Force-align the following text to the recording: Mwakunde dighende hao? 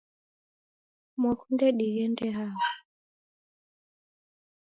Mwakunde 1.19 1.67
dighende 1.77 2.27
hao? 2.37 2.61